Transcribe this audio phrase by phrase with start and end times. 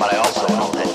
[0.00, 0.89] but I also know that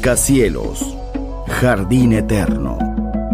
[0.00, 0.96] rascacielos,
[1.46, 2.78] jardín eterno,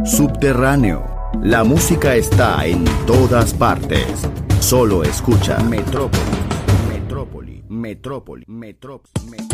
[0.04, 1.30] subterráneo.
[1.40, 4.28] La música está en todas partes.
[4.58, 5.58] Solo escucha.
[5.61, 6.26] Metrópolis,
[6.88, 9.46] Metrópoli, metrópoli, metrópoli, metrópoli.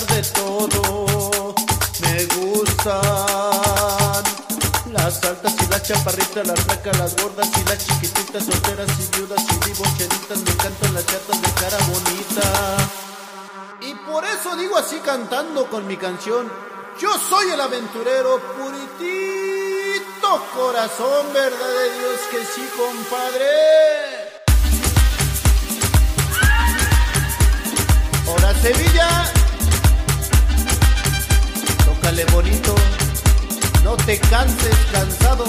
[0.00, 1.54] De todo.
[2.00, 3.02] Me gustan
[4.90, 9.42] las altas y las chaparritas, las flacas, las gordas y las chiquititas, solteras y viudas
[9.42, 10.38] y divorciaditas.
[10.38, 12.76] Me encantan las chatas de cara bonita.
[13.82, 16.50] Y por eso digo así cantando con mi canción.
[16.98, 23.92] Yo soy el aventurero puritito corazón, verdad de Dios que sí, compadre.
[28.62, 29.24] Sevilla,
[32.02, 32.74] tócale bonito,
[33.84, 35.44] no te canses cansado.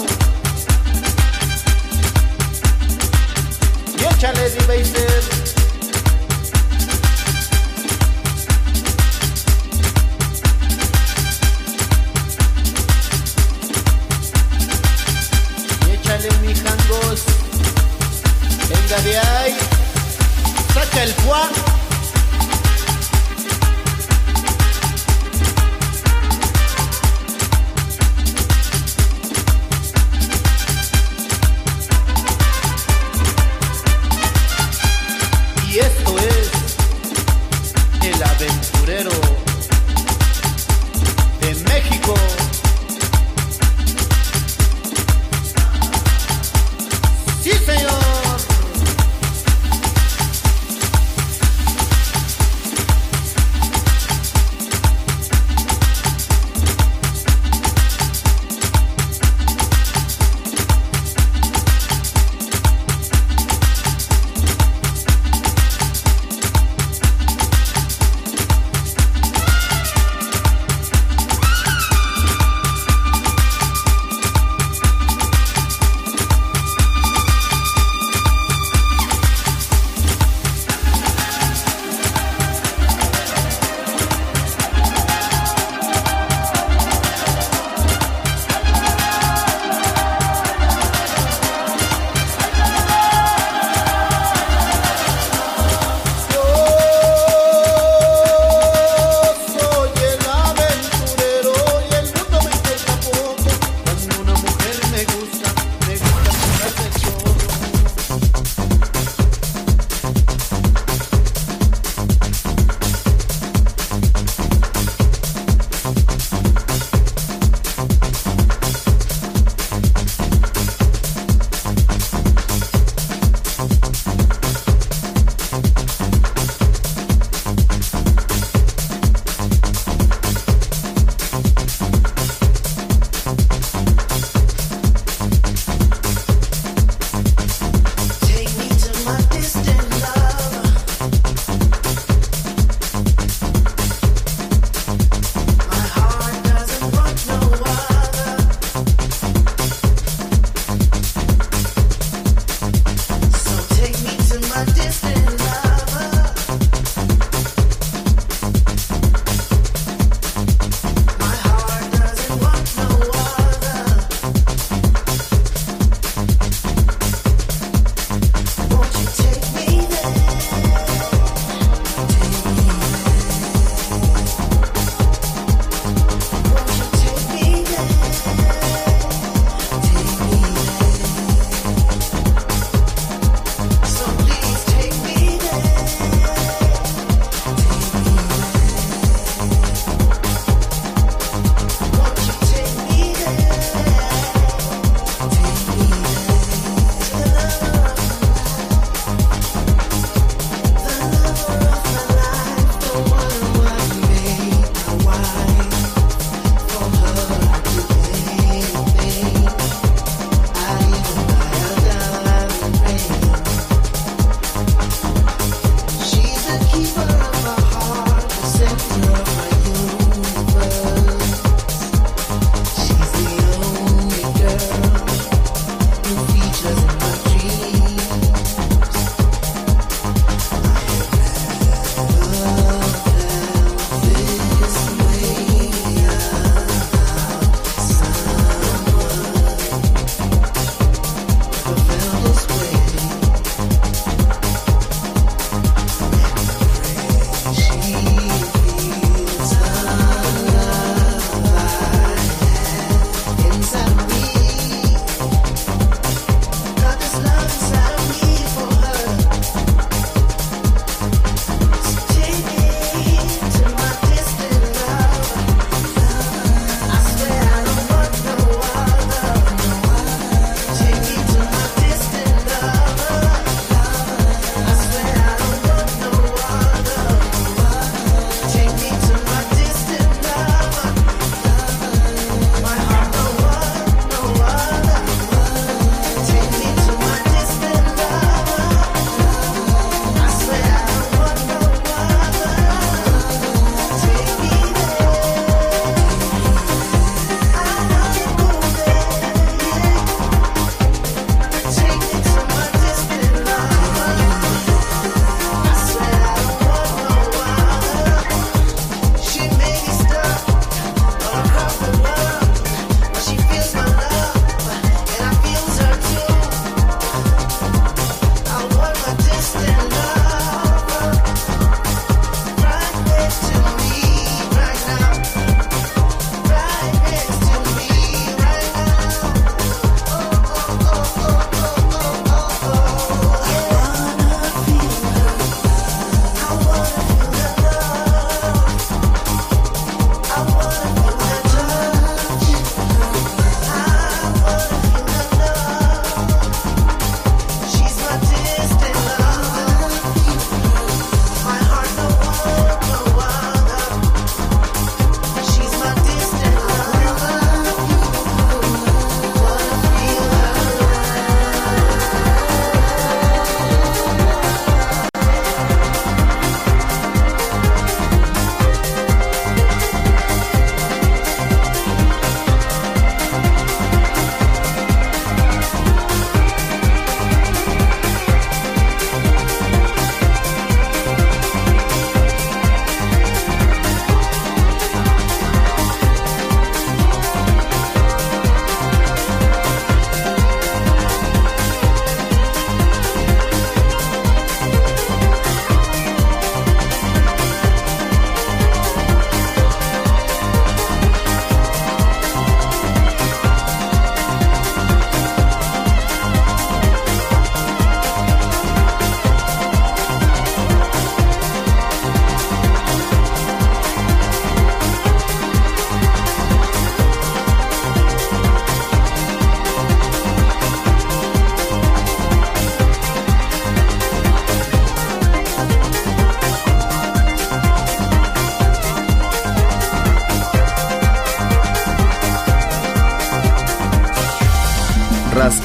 [3.98, 5.24] Y échale D-Baser.
[18.70, 19.58] Venga de ahí.
[20.74, 21.83] Saca el Juan.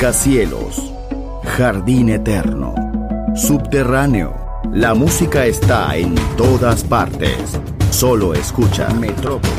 [0.09, 0.91] Rascacielos,
[1.45, 2.75] jardín eterno,
[3.37, 4.35] subterráneo.
[4.73, 7.61] La música está en todas partes.
[7.91, 8.89] Solo escucha.
[8.95, 9.53] Metrópoli,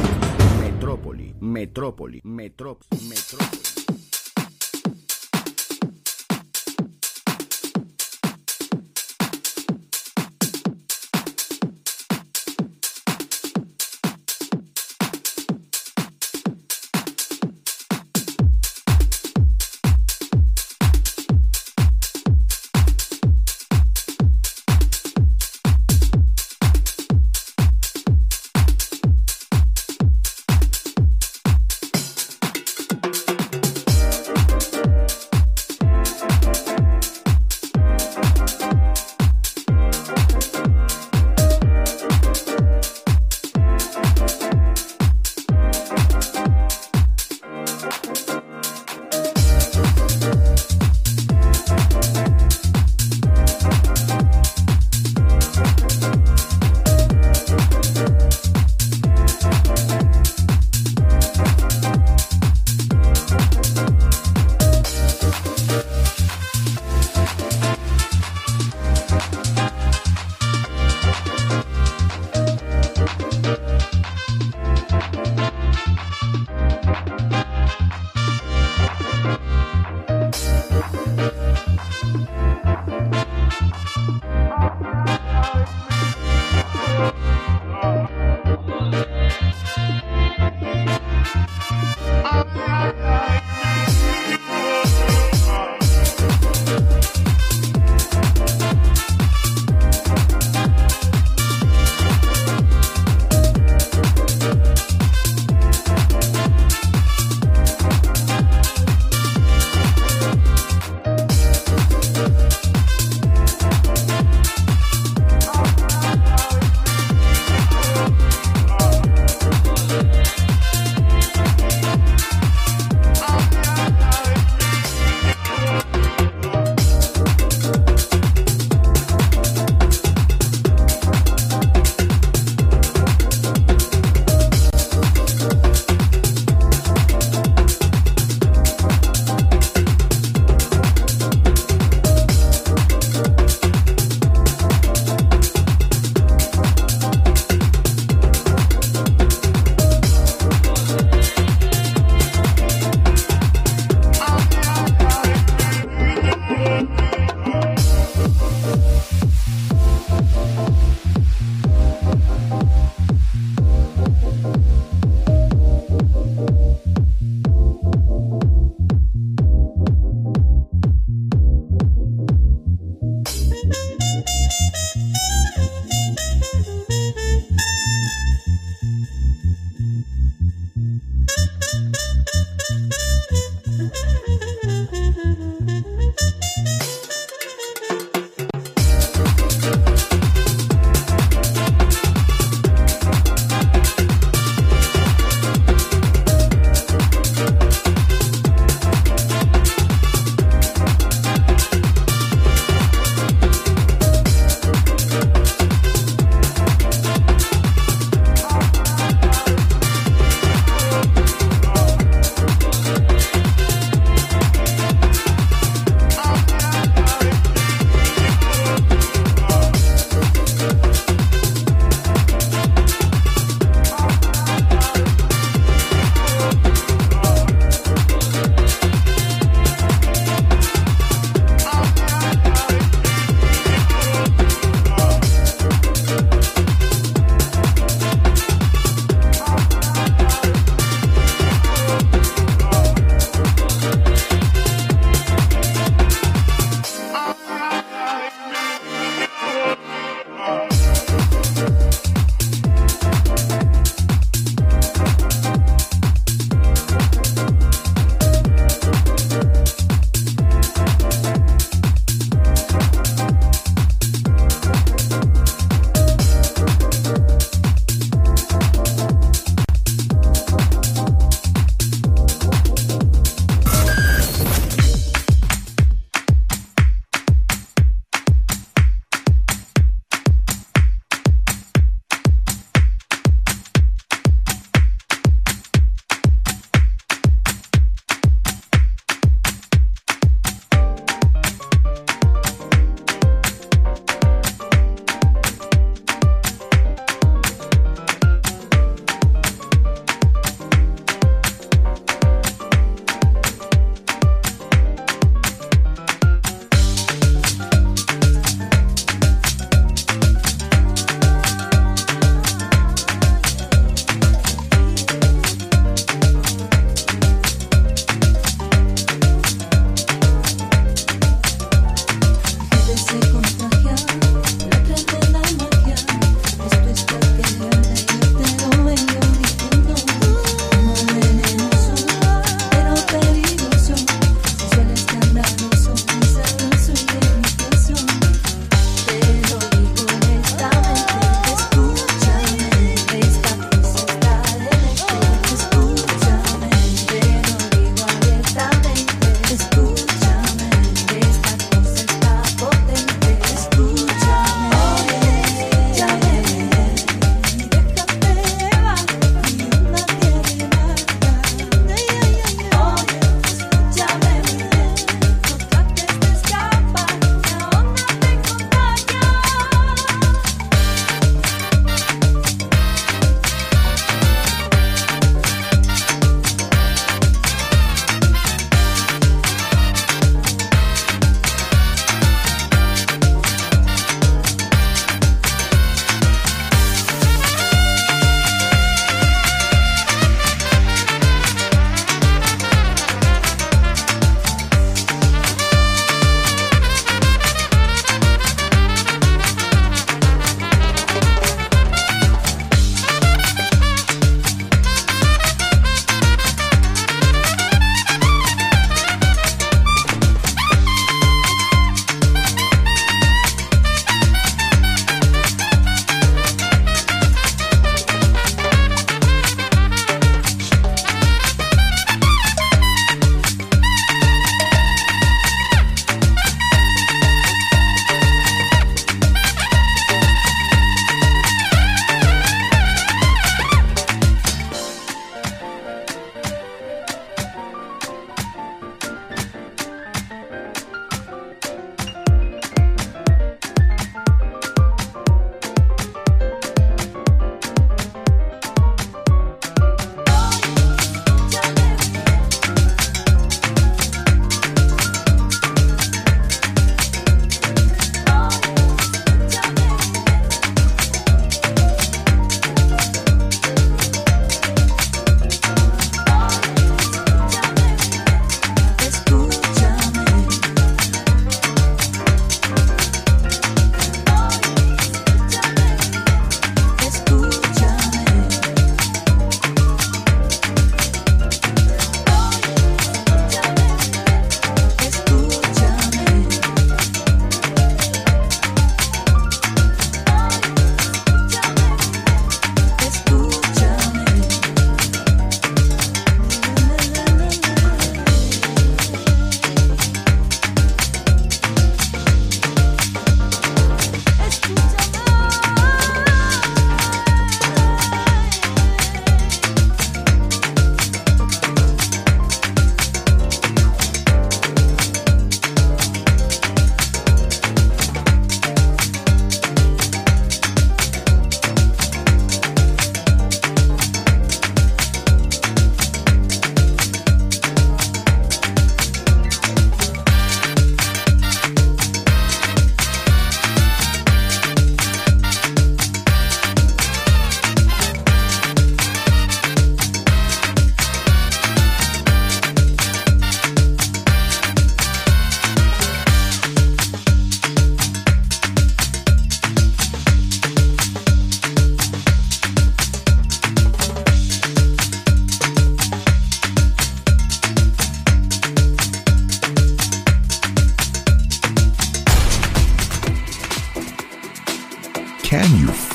[0.59, 2.97] Metrópoli, Metrópoli, Metrópoli,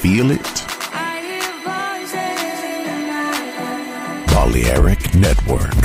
[0.05, 0.67] feel it?
[4.27, 5.81] Balearic Network,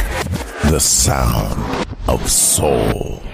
[0.70, 3.29] the sound of soul.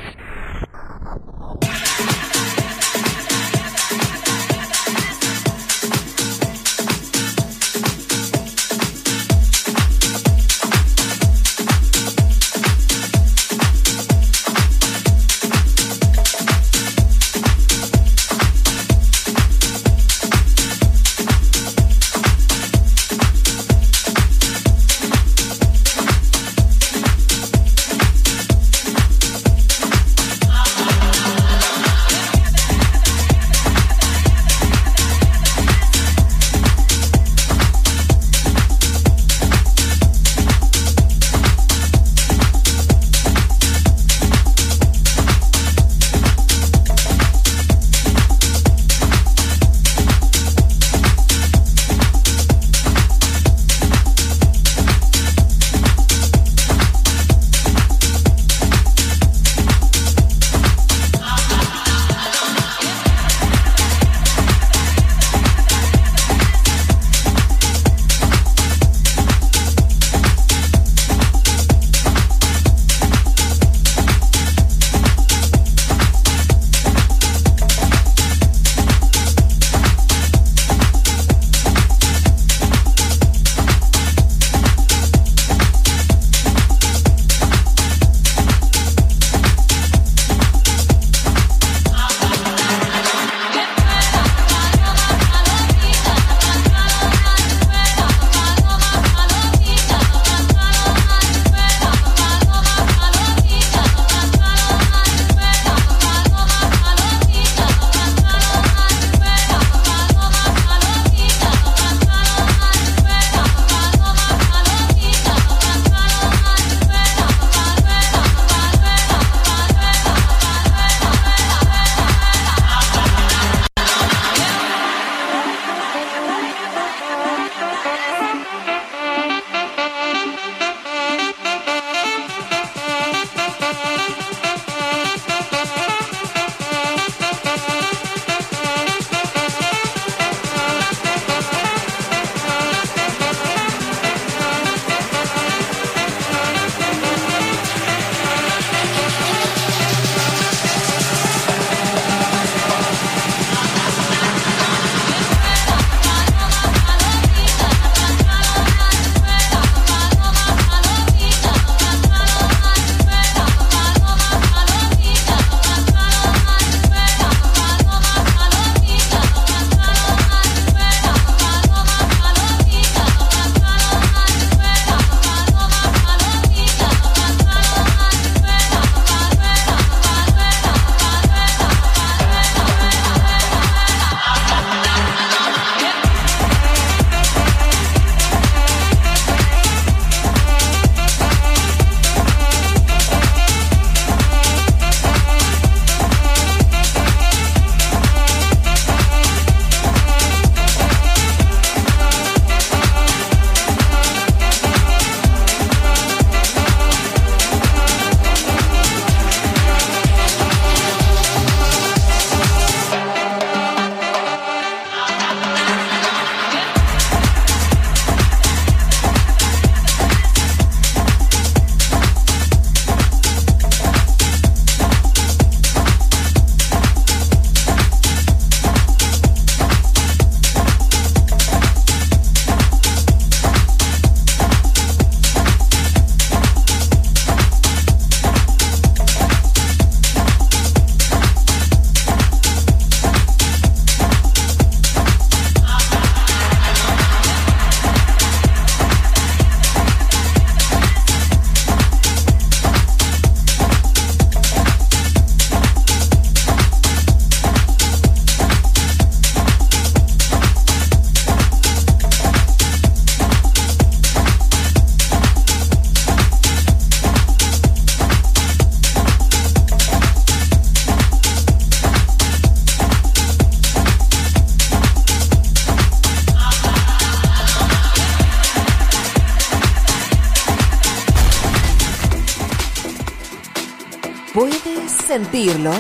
[285.36, 285.73] Sentirlo?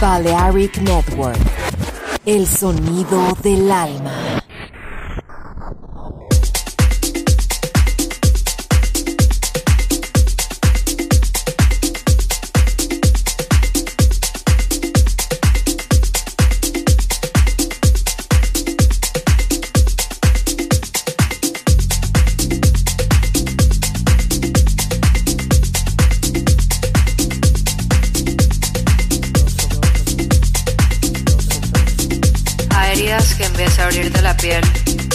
[0.00, 1.38] Balearic Network.
[2.26, 4.23] El sonido del alma.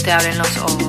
[0.10, 0.89] Te abren los ojos.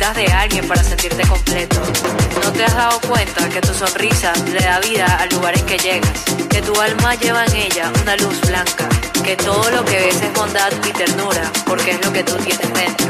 [0.00, 1.78] De alguien para sentirte completo?
[2.42, 5.76] ¿No te has dado cuenta que tu sonrisa le da vida al lugar en que
[5.76, 6.24] llegas?
[6.48, 8.88] Que tu alma lleva en ella una luz blanca.
[9.22, 12.72] Que todo lo que ves es bondad y ternura, porque es lo que tú tienes
[12.72, 13.08] dentro.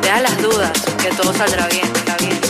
[0.00, 0.72] Deja las dudas,
[1.02, 2.40] que todo saldrá bien, está bien,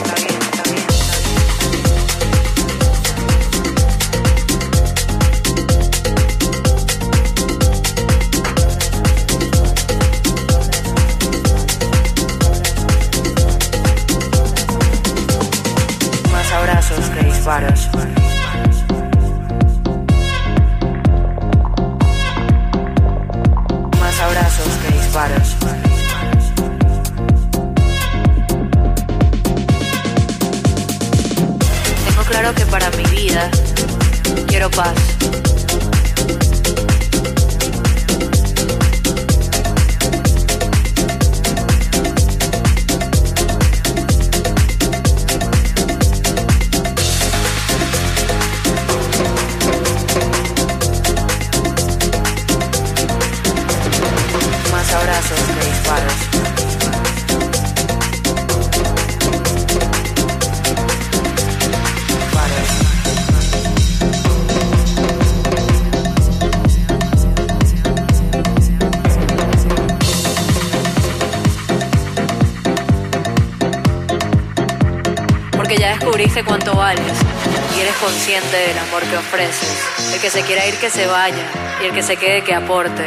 [78.03, 79.78] consciente del amor que ofreces.
[80.12, 81.44] El que se quiera ir que se vaya
[81.80, 83.07] y el que se quede que aporte.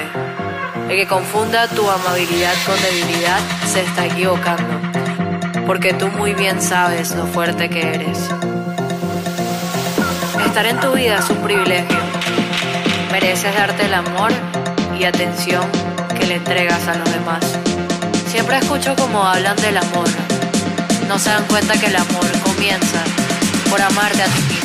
[0.90, 4.80] El que confunda tu amabilidad con debilidad se está equivocando,
[5.68, 8.30] porque tú muy bien sabes lo fuerte que eres.
[10.46, 11.98] Estar en tu vida es un privilegio.
[13.12, 14.32] Mereces darte el amor
[14.98, 15.70] y atención
[16.18, 17.44] que le entregas a los demás.
[18.28, 20.08] Siempre escucho como hablan del amor.
[21.10, 23.04] No se dan cuenta que el amor comienza
[23.70, 24.65] por amarte a ti mismo.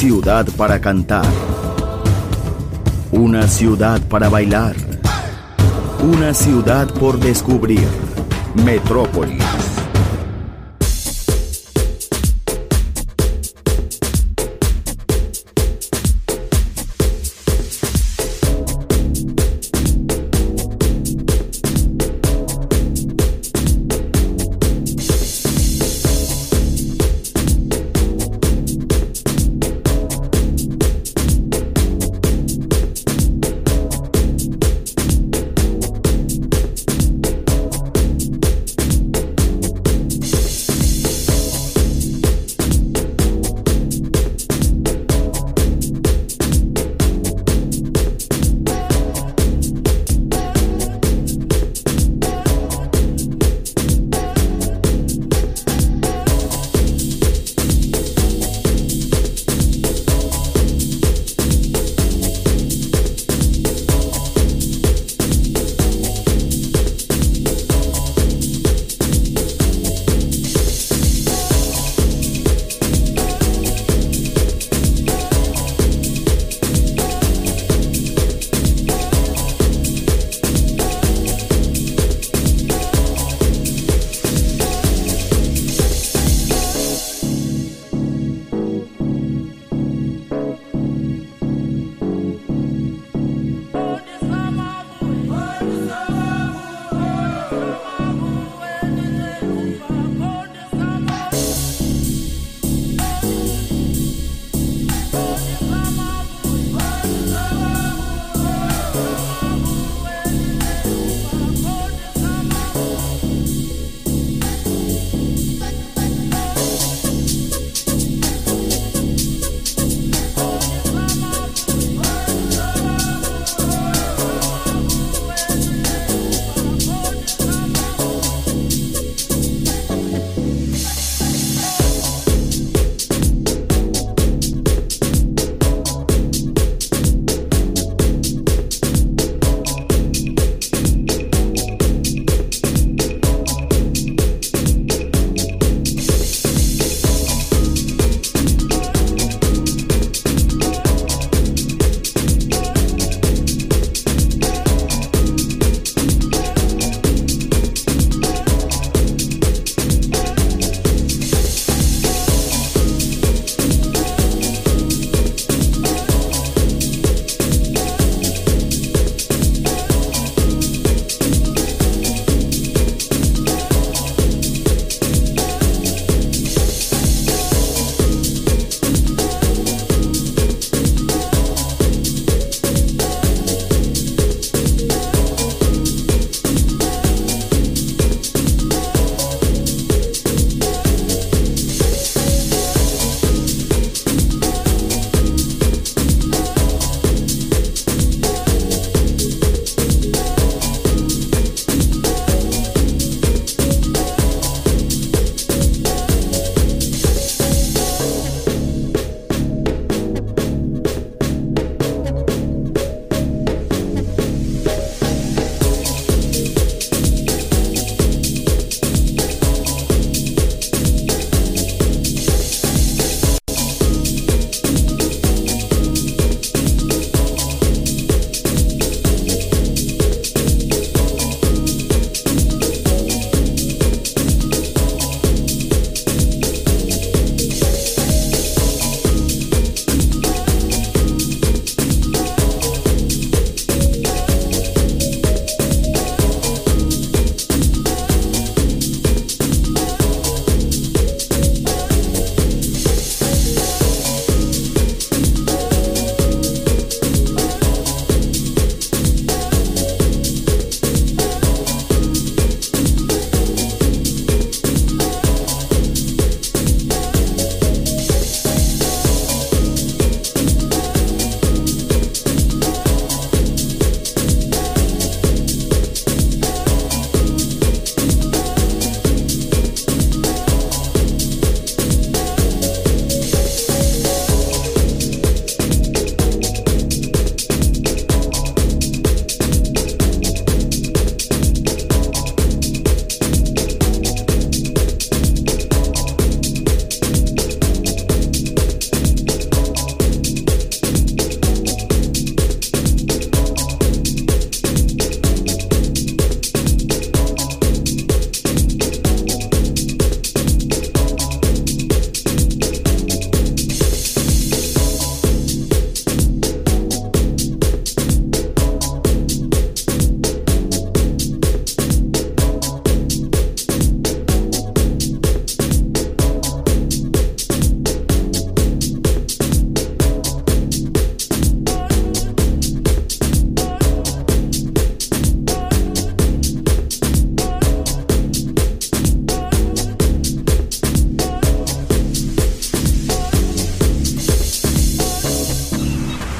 [0.00, 1.26] Ciudad para cantar.
[3.12, 4.74] Una ciudad para bailar.
[6.02, 7.86] Una ciudad por descubrir.
[8.64, 9.59] Metrópolis.